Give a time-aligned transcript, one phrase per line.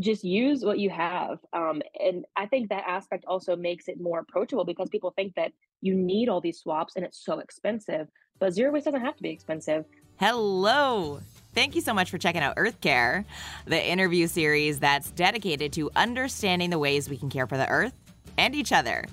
[0.00, 1.38] just use what you have.
[1.52, 5.52] Um, and I think that aspect also makes it more approachable because people think that
[5.80, 8.08] you need all these swaps and it's so expensive.
[8.38, 9.84] But zero waste doesn't have to be expensive.
[10.16, 11.20] Hello.
[11.54, 13.24] Thank you so much for checking out Earth Care,
[13.64, 17.94] the interview series that's dedicated to understanding the ways we can care for the earth
[18.36, 19.04] and each other.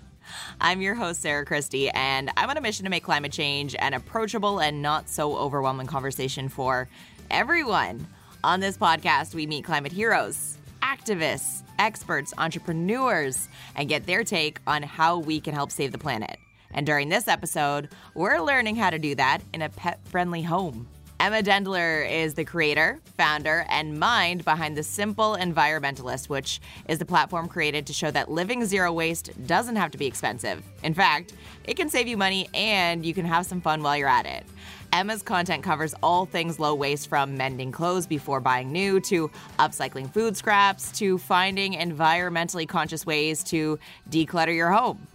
[0.60, 3.94] I'm your host, Sarah Christie, and I'm on a mission to make climate change an
[3.94, 6.88] approachable and not so overwhelming conversation for
[7.30, 8.08] everyone.
[8.44, 14.84] On this podcast, we meet climate heroes, activists, experts, entrepreneurs, and get their take on
[14.84, 16.38] how we can help save the planet.
[16.74, 20.88] And during this episode, we're learning how to do that in a pet friendly home.
[21.22, 27.06] Emma Dendler is the creator, founder, and mind behind The Simple Environmentalist, which is the
[27.06, 30.64] platform created to show that living zero waste doesn't have to be expensive.
[30.82, 34.08] In fact, it can save you money and you can have some fun while you're
[34.08, 34.48] at it.
[34.94, 40.12] Emma's content covers all things low waste from mending clothes before buying new to upcycling
[40.12, 45.08] food scraps to finding environmentally conscious ways to declutter your home.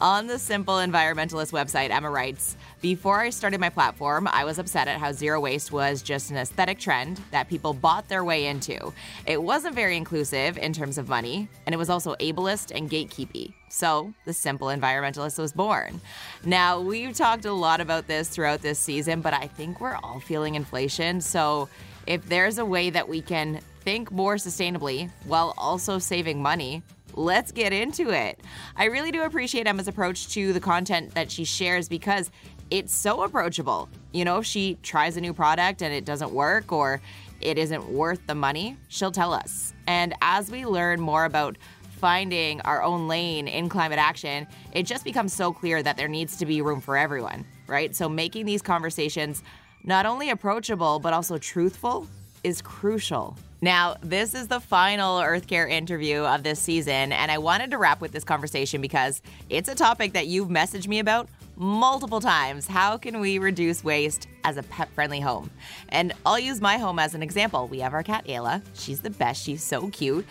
[0.00, 4.86] On the Simple Environmentalist website, Emma writes Before I started my platform, I was upset
[4.86, 8.92] at how zero waste was just an aesthetic trend that people bought their way into.
[9.26, 13.52] It wasn't very inclusive in terms of money, and it was also ableist and gatekeepy.
[13.68, 16.00] So, the Simple Environmentalist was born.
[16.44, 20.20] Now, we've talked a lot about this throughout this season, but I think we're all
[20.20, 21.20] feeling inflation.
[21.20, 21.68] So,
[22.06, 27.50] if there's a way that we can think more sustainably while also saving money, let's
[27.52, 28.38] get into it.
[28.76, 32.30] I really do appreciate Emma's approach to the content that she shares because
[32.70, 33.88] it's so approachable.
[34.12, 37.00] You know, if she tries a new product and it doesn't work or
[37.40, 39.72] it isn't worth the money, she'll tell us.
[39.86, 41.56] And as we learn more about
[41.98, 46.36] finding our own lane in climate action, it just becomes so clear that there needs
[46.36, 47.94] to be room for everyone, right?
[47.94, 49.42] So making these conversations
[49.84, 52.06] not only approachable, but also truthful
[52.44, 53.36] is crucial.
[53.60, 57.78] Now, this is the final Earth Care interview of this season, and I wanted to
[57.78, 62.66] wrap with this conversation because it's a topic that you've messaged me about multiple times.
[62.66, 65.50] How can we reduce waste as a pet friendly home?
[65.88, 67.66] And I'll use my home as an example.
[67.66, 68.62] We have our cat Ayla.
[68.74, 70.24] She's the best, she's so cute.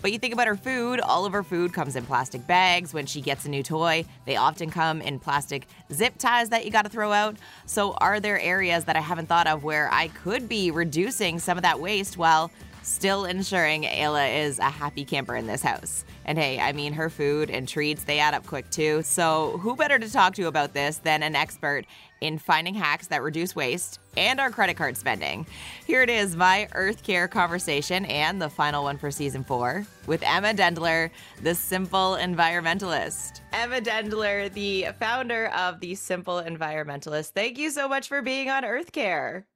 [0.00, 2.94] But you think about her food, all of her food comes in plastic bags.
[2.94, 6.70] When she gets a new toy, they often come in plastic zip ties that you
[6.70, 7.36] got to throw out.
[7.66, 11.58] So, are there areas that I haven't thought of where I could be reducing some
[11.58, 12.52] of that waste while
[12.88, 16.04] still ensuring Ayla is a happy camper in this house.
[16.24, 19.02] And hey, I mean, her food and treats, they add up quick too.
[19.02, 21.84] So, who better to talk to about this than an expert
[22.20, 25.46] in finding hacks that reduce waste and our credit card spending?
[25.86, 30.22] Here it is, my Earth Care conversation and the final one for season four with
[30.22, 31.10] Emma Dendler,
[31.42, 33.40] the Simple Environmentalist.
[33.52, 37.30] Emma Dendler, the founder of the Simple Environmentalist.
[37.30, 39.46] Thank you so much for being on Earth Care.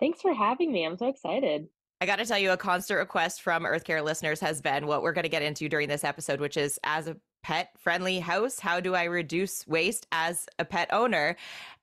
[0.00, 0.84] Thanks for having me.
[0.84, 1.68] I'm so excited.
[2.00, 5.02] I got to tell you, a constant request from Earth Care listeners has been what
[5.02, 8.58] we're going to get into during this episode, which is as a pet friendly house,
[8.58, 11.36] how do I reduce waste as a pet owner?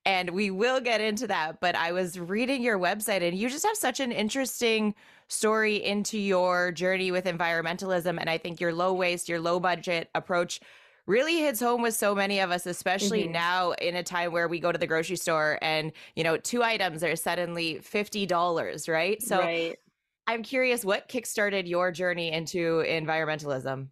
[0.06, 1.62] And we will get into that.
[1.62, 4.94] But I was reading your website and you just have such an interesting
[5.30, 8.20] story into your journey with environmentalism.
[8.20, 10.60] And I think your low waste, your low budget approach
[11.06, 13.34] really hits home with so many of us especially mm-hmm.
[13.34, 16.64] now in a time where we go to the grocery store and you know two
[16.64, 19.78] items are suddenly $50 right so right.
[20.26, 23.88] I'm curious what kickstarted your journey into environmentalism?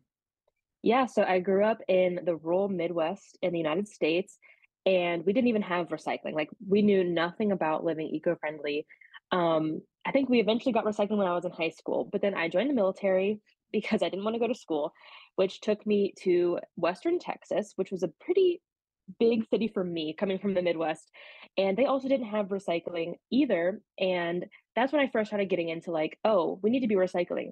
[0.82, 4.40] Yeah, so I grew up in the rural Midwest in the United States,
[4.86, 6.34] and we didn't even have recycling.
[6.34, 8.88] Like, we knew nothing about living eco friendly.
[9.32, 12.34] Um, I think we eventually got recycling when I was in high school, but then
[12.34, 13.40] I joined the military
[13.72, 14.94] because I didn't want to go to school,
[15.36, 18.62] which took me to Western Texas, which was a pretty
[19.20, 21.10] big city for me coming from the Midwest.
[21.58, 23.82] And they also didn't have recycling either.
[24.00, 24.46] And
[24.76, 27.52] that's when I first started getting into like, oh, we need to be recycling.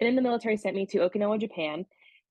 [0.00, 1.86] And then the military sent me to Okinawa, Japan.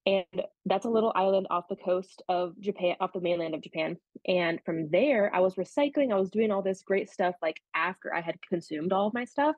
[0.05, 0.25] And
[0.65, 3.97] that's a little island off the coast of Japan, off the mainland of Japan.
[4.25, 6.13] And from there, I was recycling.
[6.13, 9.25] I was doing all this great stuff like after I had consumed all of my
[9.25, 9.55] stuff.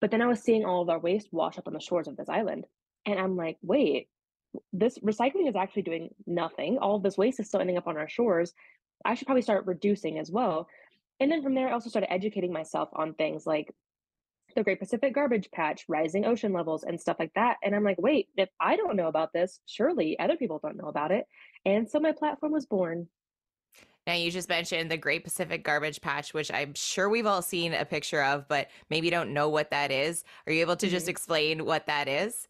[0.00, 2.16] But then I was seeing all of our waste wash up on the shores of
[2.16, 2.64] this island.
[3.04, 4.08] And I'm like, wait,
[4.72, 6.78] this recycling is actually doing nothing.
[6.78, 8.52] All of this waste is still ending up on our shores.
[9.04, 10.68] I should probably start reducing as well.
[11.20, 13.74] And then from there, I also started educating myself on things like
[14.54, 17.56] the Great Pacific Garbage Patch, rising ocean levels, and stuff like that.
[17.62, 20.88] And I'm like, wait, if I don't know about this, surely other people don't know
[20.88, 21.26] about it.
[21.64, 23.08] And so my platform was born.
[24.06, 27.72] Now, you just mentioned the Great Pacific Garbage Patch, which I'm sure we've all seen
[27.72, 30.24] a picture of, but maybe don't know what that is.
[30.46, 30.94] Are you able to mm-hmm.
[30.94, 32.48] just explain what that is?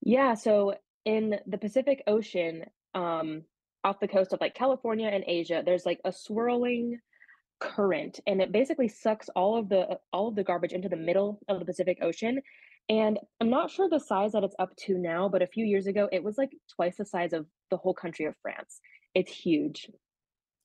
[0.00, 0.34] Yeah.
[0.34, 2.64] So in the Pacific Ocean,
[2.94, 3.42] um,
[3.84, 6.98] off the coast of like California and Asia, there's like a swirling
[7.60, 11.40] current and it basically sucks all of the all of the garbage into the middle
[11.48, 12.40] of the Pacific Ocean
[12.88, 15.86] And I'm not sure the size that it's up to now, but a few years
[15.86, 18.80] ago, it was like twice the size of the whole country of France.
[19.14, 19.88] It's huge.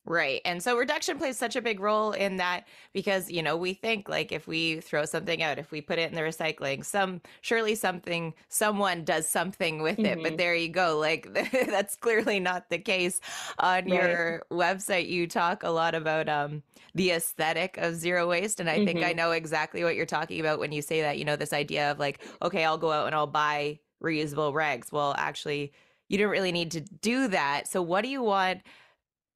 [0.09, 0.39] Right.
[0.45, 4.07] And so reduction plays such a big role in that because, you know, we think
[4.07, 7.75] like if we throw something out, if we put it in the recycling, some surely
[7.75, 10.21] something, someone does something with it.
[10.23, 10.97] But hmm there you go.
[10.97, 13.19] Like that's clearly not the case.
[13.59, 14.21] On Right.
[14.25, 16.63] your website, you talk a lot about um,
[16.95, 18.61] the aesthetic of zero waste.
[18.61, 21.17] And I think I hmm know exactly what you're talking about when you say that,
[21.17, 24.89] you know, this idea of like, okay, I'll go out and I'll buy reusable rags.
[24.89, 25.73] Well, actually,
[26.07, 27.67] you don't really need to do that.
[27.67, 28.61] So, what do you want?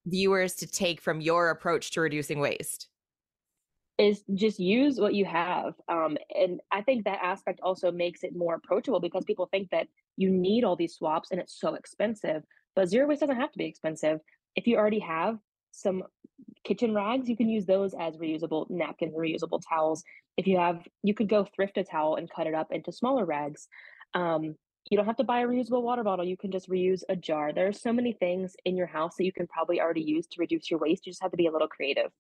[0.06, 2.88] Viewers to take from your approach to reducing waste?
[3.98, 5.76] Is just use what you have.
[5.88, 9.88] Um, and I think that aspect also makes it more approachable because people think that
[10.18, 12.44] you need all these swaps and it's so expensive.
[12.76, 14.20] But zero waste doesn't have to be expensive.
[14.56, 15.38] If you already have
[15.72, 16.04] some
[16.64, 20.04] kitchen rags, you can use those as reusable napkins, reusable towels.
[20.38, 23.26] If you have, you could go thrift a towel and cut it up into smaller
[23.26, 23.68] rags.
[24.14, 24.56] Um,
[24.90, 26.26] you don't have to buy a reusable water bottle.
[26.26, 27.54] You can just reuse a jar.
[27.54, 30.36] There are so many things in your house that you can probably already use to
[30.40, 31.06] reduce your waste.
[31.06, 32.12] You just have to be a little creative.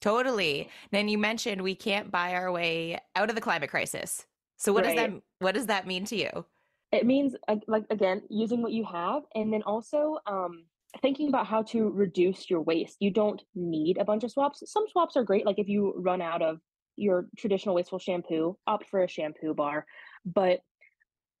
[0.00, 0.68] Totally.
[0.92, 4.26] Then you mentioned we can't buy our way out of the climate crisis.
[4.56, 5.10] So what does that
[5.40, 6.44] what does that mean to you?
[6.92, 7.34] It means,
[7.66, 10.64] like, again, using what you have, and then also, um,
[11.02, 12.96] thinking about how to reduce your waste.
[13.00, 14.62] You don't need a bunch of swaps.
[14.70, 16.60] Some swaps are great, like, if you run out of
[16.94, 19.84] your traditional wasteful shampoo, opt for a shampoo bar,
[20.24, 20.60] but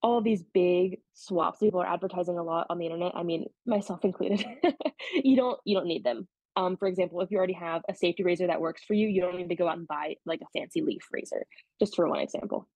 [0.02, 4.04] all these big swaps people are advertising a lot on the internet, I mean, myself
[4.04, 4.44] included,
[5.14, 6.28] you don't you don't need them.
[6.56, 9.20] Um, for example, if you already have a safety razor that works for you, you
[9.20, 11.44] don't need to go out and buy, like, a fancy leaf razor,
[11.78, 12.66] just for one example.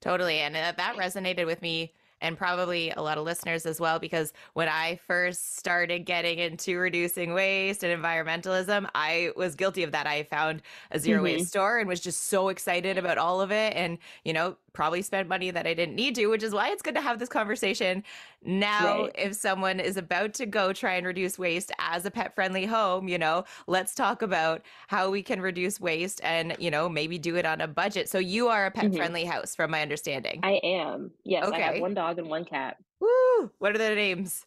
[0.00, 0.38] Totally.
[0.38, 4.32] And uh, that resonated with me and probably a lot of listeners as well, because
[4.54, 10.06] when I first started getting into reducing waste and environmentalism, I was guilty of that.
[10.06, 11.48] I found a zero waste Mhm.
[11.48, 15.28] store and was just so excited about all of it and, you know, probably spent
[15.28, 18.04] money that I didn't need to, which is why it's good to have this conversation
[18.42, 19.02] now.
[19.02, 19.12] Right.
[19.16, 23.08] If someone is about to go try and reduce waste as a pet friendly home,
[23.08, 27.36] you know, let's talk about how we can reduce waste and, you know, maybe do
[27.36, 28.08] it on a budget.
[28.08, 28.96] So you are a pet Mhm.
[28.96, 30.40] friendly house, from my understanding.
[30.42, 31.12] I am.
[31.24, 32.76] Yes, I have 1 dog and 1 cat.
[33.00, 33.50] Woo!
[33.58, 34.46] What are their names?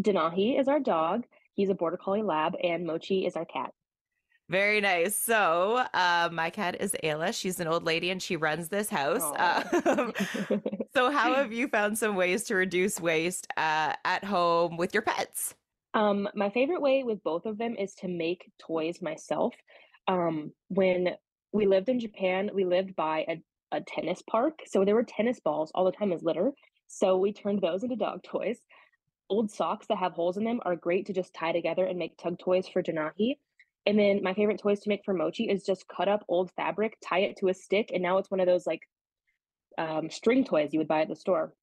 [0.00, 3.72] Denahi is our dog, he's a border collie lab, and Mochi is our cat.
[4.48, 5.16] Very nice.
[5.16, 7.34] So, uh, my cat is Ayla.
[7.34, 9.22] She's an old lady and she runs this house.
[9.22, 10.12] Um,
[10.94, 15.02] so, how have you found some ways to reduce waste uh, at home with your
[15.02, 15.54] pets?
[15.94, 19.54] Um, my favorite way with both of them is to make toys myself.
[20.06, 21.16] Um, when
[21.52, 23.42] we lived in Japan, we lived by a
[23.72, 26.52] a tennis park, so there were tennis balls all the time as litter,
[26.86, 28.58] so we turned those into dog toys.
[29.28, 32.16] Old socks that have holes in them are great to just tie together and make
[32.16, 33.38] tug toys for Denahi.
[33.86, 36.98] And then my favorite toys to make for Mochi is just cut up old fabric,
[37.02, 38.82] tie it to a stick, and now it's one of those, like,
[39.78, 41.54] um, string toys you would buy at the store.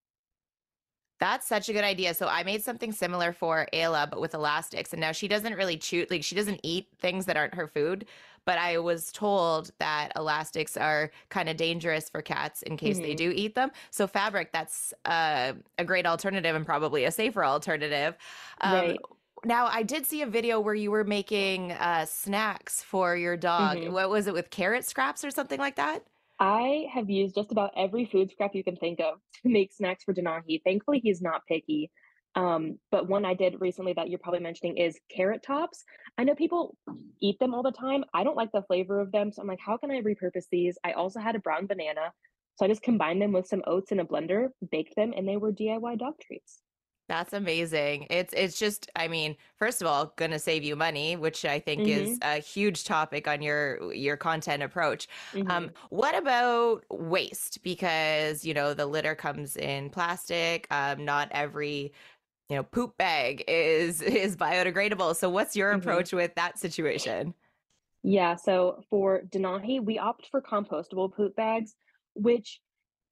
[1.20, 2.14] That's such a good idea.
[2.14, 4.92] So I made something similar for Ayla, but with elastics.
[4.92, 8.06] And now she doesn't really chew, like she doesn't eat things that aren't her food.
[8.46, 13.14] But I was told that elastics are kind of dangerous for cats in case they
[13.14, 13.16] Mhm.
[13.16, 13.72] do eat them.
[13.90, 18.18] So fabric, that's uh, a great alternative and probably a safer alternative.
[18.60, 19.00] Um, Right.
[19.46, 23.78] Now I did see a video where you were making uh, snacks for your dog.
[23.78, 23.92] Mhm.
[23.92, 26.04] What was it with carrot scraps or something like that?
[26.40, 30.04] I have used just about every food scrap you can think of to make snacks
[30.04, 30.62] for Denahi.
[30.64, 31.92] Thankfully, he's not picky.
[32.36, 35.84] Um, but one I did recently that you're probably mentioning is carrot tops.
[36.18, 36.76] I know people
[37.22, 38.04] eat them all the time.
[38.14, 40.76] I don't like the flavor of them, so I'm like, how can I repurpose these?
[40.84, 42.12] I also had a brown banana,
[42.56, 45.38] so I just combined them with some oats in a blender, baked them, and they
[45.38, 46.63] were DIY dog treats.
[47.14, 48.08] That's amazing.
[48.10, 51.88] It's it's just, I mean, first of all, gonna save you money, which I think
[51.88, 55.08] is Mhm, a huge topic on your your content approach.
[55.46, 55.74] Um, mhm.
[55.92, 57.62] what about waste?
[57.64, 60.66] Because, you know, the litter comes in plastic.
[60.72, 61.94] Um, not every,
[62.50, 65.16] you know, poop bag is is biodegradable.
[65.16, 65.74] So what's your Mhm.
[65.74, 67.36] approach with that situation?
[68.04, 71.76] Yeah, so for Denahi, we opt for compostable poop bags,
[72.16, 72.60] which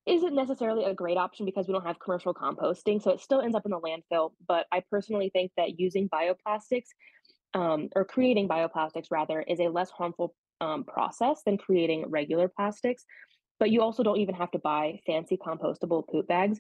[0.06, 3.56] isn't necessarily a great option because we don't have commercial composting, so it still ends
[3.56, 4.32] up in the landfill.
[4.48, 6.88] But I personally think that using bioplastics,
[7.54, 13.06] um, or creating bioplastics rather, is a less harmful um, process than creating regular plastics.
[13.60, 16.60] But you also don't even have to buy fancy compostable poop bags.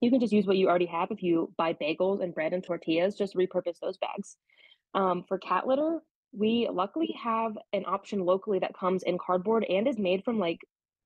[0.00, 1.10] You can just use what you already have.
[1.10, 4.36] If you buy bagels and bread and tortillas, just repurpose those bags.
[4.94, 6.00] Um, for cat litter,
[6.32, 10.58] we luckily have an option locally that comes in cardboard and is made from like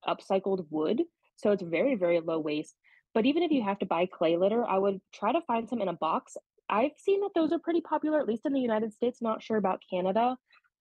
[0.07, 1.01] upcycled wood.
[1.37, 2.75] So it's very, very low waste.
[3.13, 5.81] But even if you have to buy clay litter, I would try to find some
[5.81, 6.35] in a box.
[6.69, 9.21] I've seen that those are pretty popular, at least in the United States.
[9.21, 10.37] Not sure about Canada.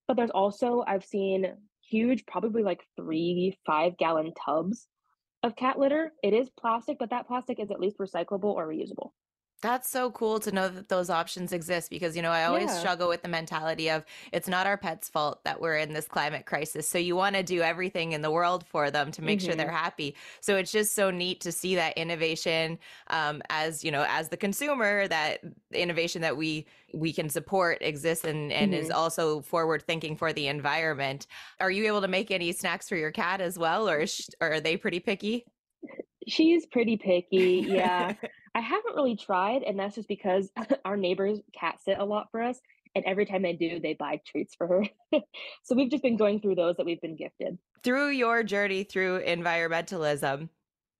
[0.09, 1.55] But there's also, I've seen
[1.89, 4.89] huge, probably like three, five gallon tubs
[5.47, 9.11] of cat litter, it is plastic, but that plastic is at least recyclable or reusable.
[9.63, 12.75] That's so cool to know that those options exist because, you know, I always Yeah.
[12.75, 16.45] struggle with the mentality of it's not our pet's fault that we're in this climate
[16.45, 16.87] crisis.
[16.87, 19.71] So you want to do everything in the world for them to make sure they're
[19.71, 19.73] Mhm.
[19.73, 20.15] happy.
[20.41, 24.37] So it's just so neat to see that innovation um, as, you know, as the
[24.37, 25.41] consumer, that
[25.73, 28.95] innovation that we we can support exists and, and is Mhm.
[28.95, 31.27] also forward thinking for the environment.
[31.61, 34.53] Are you able to make any snacks for your cat as well, or, sh- or
[34.53, 35.47] are they pretty picky?
[36.29, 38.15] She's pretty picky, yeah.
[38.57, 40.51] I haven't really tried, and that's just because
[40.85, 42.59] our neighbors cat sit a lot for us,
[42.95, 44.85] and every time they do, they buy treats for her.
[45.63, 47.59] So we've just been going through those that we've been gifted.
[47.83, 50.49] through your journey through environmentalism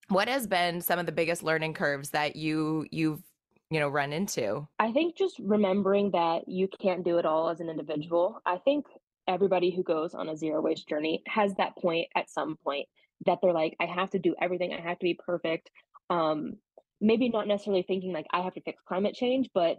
[0.09, 3.23] what has been some of the biggest learning curves that you you've
[3.71, 7.61] you know run into I think just remembering that you can't do it all as
[7.61, 8.41] an individual.
[8.47, 8.87] I think
[9.27, 12.87] everybody who goes on a zero waste journey has that point at some point
[13.25, 15.71] that they're like, I have to do everything, I have to be perfect.
[16.11, 16.59] Um,
[17.01, 19.79] maybe not necessarily thinking like I have to fix climate change, but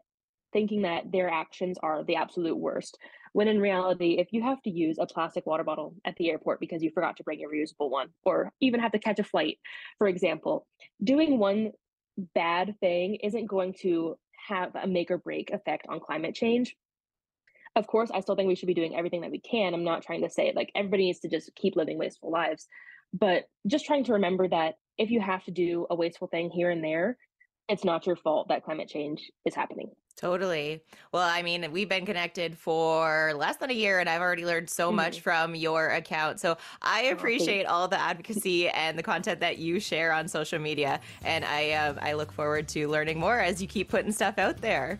[0.53, 2.97] thinking that their actions are the absolute worst.
[3.33, 6.59] When in reality, if you have to use a plastic water bottle at the airport
[6.59, 9.57] because you forgot to bring your reusable one, or even have to catch a flight,
[9.97, 10.65] for example,
[11.03, 11.71] doing one
[12.33, 16.75] bad thing isn't going to have a make or break effect on climate change.
[17.75, 19.73] Of course, I still think we should be doing everything that we can.
[19.73, 22.67] I'm not trying to say like everybody needs to just keep living wasteful lives,
[23.13, 26.69] but just trying to remember that if you have to do a wasteful thing here
[26.71, 27.17] and there,
[27.69, 29.89] it's not your fault that climate change is happening.
[30.15, 34.45] totally well i mean we've been connected for less than a year and i've already
[34.45, 39.03] learned so much from your account so i Oh, appreciate all the advocacy and the
[39.03, 43.19] content that you share on social media and i um, i look forward to learning
[43.19, 44.99] more as you keep putting stuff out there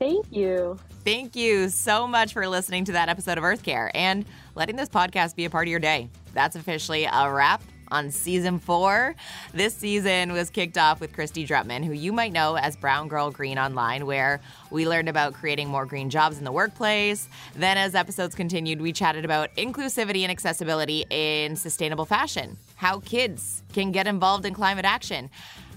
[0.00, 0.78] Thank you.
[1.04, 4.88] Thank you so much for listening to that episode of Earth Care and letting this
[4.88, 6.08] podcast be a part of your day.
[6.32, 9.14] That's officially a wrap on season four.
[9.52, 13.30] This season was kicked off with Kristy Drutman, who you might know as Brown Girl
[13.30, 17.28] Green Online, where we learned about creating more green jobs in the workplace.
[17.54, 23.62] Then, as episodes continued, we chatted about inclusivity and accessibility in sustainable fashion, how kids
[23.72, 25.30] can get involved in climate action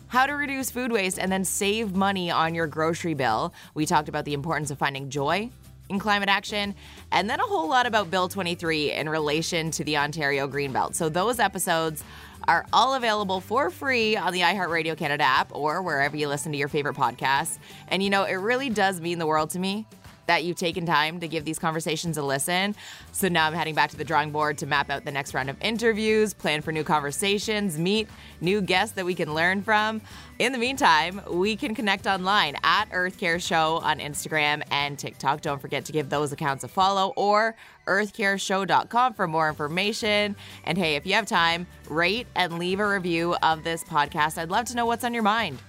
[0.07, 3.51] how to reduce food waste and then save money on your grocery bill.
[3.73, 5.49] We talked about the importance of finding joy
[5.89, 6.75] in climate action,
[7.11, 10.95] and then a whole lot about Bill 23 in relation to the Ontario Greenbelt.
[10.95, 12.03] So those episodes
[12.47, 16.57] are all available for free on the iHeartRadio Canada app or wherever you listen to
[16.57, 17.57] your favorite podcasts.
[17.87, 19.85] And you know, it really does mean the world to me
[20.27, 22.75] that you've taken time to give these conversations a listen.
[23.11, 25.49] So now I'm heading back to the drawing board to map out the next round
[25.49, 28.07] of interviews, plan for new conversations, meet
[28.41, 30.01] new guests that we can learn from.
[30.39, 35.41] In the meantime, we can connect online at Earth Care Show on Instagram and TikTok.
[35.41, 37.55] Don't forget to give those accounts a follow or
[37.87, 40.35] earthcareshow.com for more information.
[40.63, 44.37] And hey, if you have time, rate and leave a review of this podcast.
[44.37, 45.59] I'd love to know what's on your mind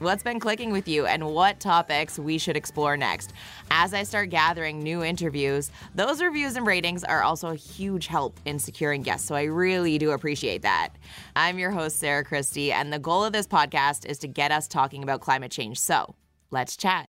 [0.00, 3.32] what's been clicking with you and what topics we should explore next.
[3.70, 8.40] As I start gathering new interviews, those reviews and ratings are also a huge help
[8.44, 10.90] in securing guests, so I really do appreciate that.
[11.36, 14.66] I'm your host, Sarah Christie, and the goal of this podcast is to get us
[14.66, 15.78] talking about climate change.
[15.78, 16.14] So
[16.50, 17.08] let's chat.